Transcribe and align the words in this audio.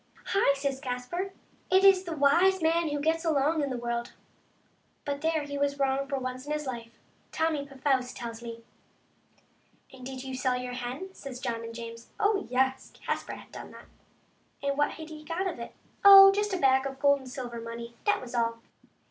"Hi!" 0.29 0.55
says 0.55 0.79
Caspar," 0.79 1.31
it 1.71 1.83
is 1.83 2.03
the 2.05 2.17
wise 2.17 2.59
man 2.59 2.89
who 2.89 2.99
gets 2.99 3.23
along 3.23 3.61
in 3.61 3.69
the 3.69 3.77
world." 3.77 4.13
But 5.05 5.21
there 5.21 5.43
he 5.43 5.59
was 5.59 5.77
wrong 5.77 6.07
for 6.07 6.17
once 6.17 6.47
in 6.47 6.51
his 6.53 6.65
life, 6.65 6.97
Tommy 7.31 7.67
Pfouce 7.67 8.11
tells 8.11 8.41
me." 8.41 8.63
And 9.93 10.03
did 10.03 10.23
you 10.23 10.33
sell 10.33 10.57
your 10.57 10.73
hen?" 10.73 11.13
says 11.13 11.39
John 11.39 11.63
and 11.63 11.75
James." 11.75 12.09
Oh, 12.19 12.47
yes; 12.49 12.91
Caspar 13.05 13.35
had 13.35 13.51
done 13.51 13.69
that. 13.73 13.85
And 14.63 14.75
what 14.75 14.93
had 14.93 15.09
he 15.09 15.23
got 15.23 15.43
for 15.43 15.61
it? 15.61 15.75
Oh, 16.03 16.31
just 16.31 16.51
a 16.51 16.57
bag 16.57 16.87
of 16.87 16.97
gold 16.97 17.19
and 17.19 17.29
silver 17.29 17.61
money, 17.61 17.93
that 18.07 18.19
was 18.19 18.33
all. 18.33 18.57